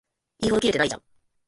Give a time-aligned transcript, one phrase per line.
[0.39, 1.03] 言うほどキレてないじゃん